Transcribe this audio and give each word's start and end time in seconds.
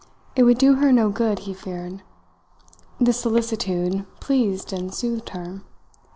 It 0.35 0.45
would 0.45 0.57
do 0.57 0.73
her 0.77 0.91
no 0.91 1.11
good, 1.11 1.37
he 1.45 1.53
feared. 1.53 2.01
This 2.99 3.19
solicitude 3.19 4.03
pleased 4.19 4.73
and 4.73 4.91
soothed 4.91 5.29
her. 5.29 5.61